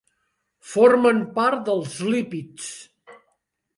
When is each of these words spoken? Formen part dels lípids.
Formen 0.69 1.21
part 1.37 1.61
dels 1.67 1.99
lípids. 2.15 2.71